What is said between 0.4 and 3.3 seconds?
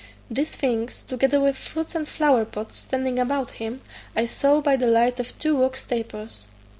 things, together with fruits and flower pot standing